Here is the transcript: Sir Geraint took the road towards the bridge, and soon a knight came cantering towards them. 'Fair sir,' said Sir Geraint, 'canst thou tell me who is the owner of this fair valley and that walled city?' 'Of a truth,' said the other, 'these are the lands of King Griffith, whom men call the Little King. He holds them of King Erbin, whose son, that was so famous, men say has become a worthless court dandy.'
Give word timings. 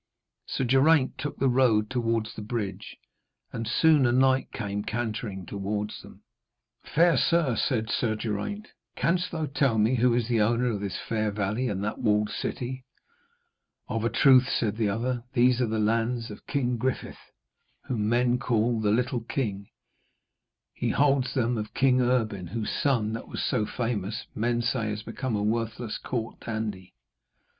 Sir 0.47 0.63
Geraint 0.63 1.15
took 1.19 1.37
the 1.37 1.47
road 1.47 1.91
towards 1.91 2.33
the 2.33 2.41
bridge, 2.41 2.97
and 3.53 3.67
soon 3.67 4.07
a 4.07 4.11
knight 4.11 4.51
came 4.51 4.81
cantering 4.83 5.45
towards 5.45 6.01
them. 6.01 6.23
'Fair 6.81 7.17
sir,' 7.17 7.55
said 7.55 7.87
Sir 7.91 8.15
Geraint, 8.15 8.69
'canst 8.95 9.29
thou 9.29 9.45
tell 9.45 9.77
me 9.77 9.97
who 9.97 10.15
is 10.15 10.27
the 10.27 10.41
owner 10.41 10.71
of 10.71 10.79
this 10.81 10.97
fair 10.97 11.29
valley 11.29 11.67
and 11.69 11.83
that 11.83 11.99
walled 11.99 12.31
city?' 12.31 12.83
'Of 13.89 14.03
a 14.03 14.09
truth,' 14.09 14.49
said 14.49 14.77
the 14.77 14.89
other, 14.89 15.23
'these 15.33 15.61
are 15.61 15.67
the 15.69 15.77
lands 15.77 16.31
of 16.31 16.47
King 16.47 16.77
Griffith, 16.77 17.31
whom 17.83 18.09
men 18.09 18.39
call 18.39 18.81
the 18.81 18.89
Little 18.89 19.19
King. 19.21 19.67
He 20.73 20.89
holds 20.89 21.35
them 21.35 21.59
of 21.59 21.75
King 21.75 22.01
Erbin, 22.01 22.47
whose 22.47 22.71
son, 22.71 23.13
that 23.13 23.27
was 23.27 23.43
so 23.43 23.67
famous, 23.67 24.25
men 24.33 24.63
say 24.63 24.89
has 24.89 25.03
become 25.03 25.35
a 25.35 25.43
worthless 25.43 25.99
court 25.99 26.39
dandy.' 26.39 26.95